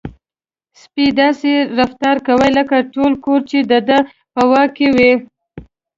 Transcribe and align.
سپی 0.81 1.05
داسې 1.21 1.51
رفتار 1.79 2.15
کوي 2.27 2.49
لکه 2.57 2.77
ټول 2.93 3.11
کور 3.25 3.39
چې 3.49 3.57
د 3.71 3.73
ده 3.87 3.97
په 4.33 4.41
واک 4.51 4.69
کې 4.77 4.87
وي. 4.95 5.11